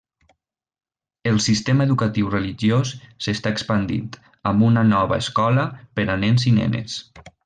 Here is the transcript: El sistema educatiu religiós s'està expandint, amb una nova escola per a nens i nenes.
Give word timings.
El 1.31 1.35
sistema 1.47 1.85
educatiu 1.89 2.31
religiós 2.31 2.93
s'està 3.25 3.51
expandint, 3.57 4.09
amb 4.53 4.67
una 4.69 4.85
nova 4.93 5.21
escola 5.27 5.67
per 5.99 6.07
a 6.15 6.21
nens 6.25 6.47
i 6.53 6.59
nenes. 6.61 6.97